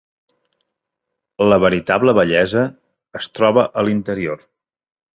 La 1.51 1.59
veritable 1.65 2.15
bellesa 2.21 2.65
es 3.23 3.31
troba 3.39 3.71
a 3.83 3.89
l'interior. 3.89 4.47